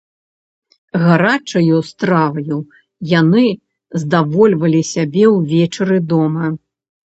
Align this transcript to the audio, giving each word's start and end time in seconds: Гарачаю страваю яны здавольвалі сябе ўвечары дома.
Гарачаю 1.03 1.77
страваю 1.89 2.57
яны 3.19 3.45
здавольвалі 4.07 4.81
сябе 4.95 5.25
ўвечары 5.37 5.97
дома. 6.17 6.53